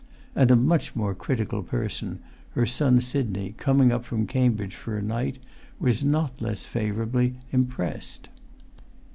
[0.35, 2.21] And a much more critical person,
[2.53, 5.37] her son Sidney, coming up from Cambridge for a night,
[5.79, 8.27] was not less favourably impressed.